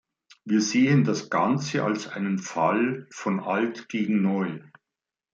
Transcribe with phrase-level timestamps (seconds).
[0.45, 4.59] Wir sehen das Ganze als einen Fall von alt gegen neu.